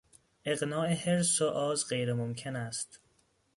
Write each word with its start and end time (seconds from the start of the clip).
اقناع 0.45 0.93
حرص 0.95 1.41
و 1.41 1.45
آز 1.47 1.87
غیرممکن 1.89 2.55
است. 2.55 2.99